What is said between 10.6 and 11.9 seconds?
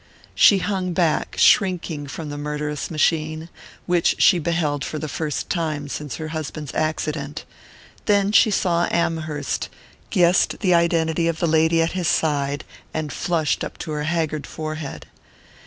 the identity of the lady